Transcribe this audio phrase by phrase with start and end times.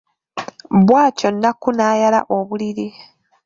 [0.85, 2.87] Bw'atyo Nakku n'ayala obuliri.